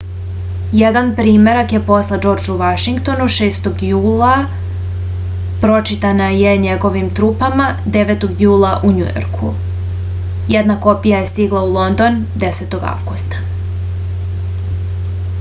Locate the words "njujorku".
8.97-9.53